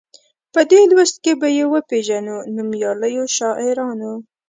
[0.53, 4.13] په دې لوست کې به یې وپيژنو نومیالیو شاعرانو.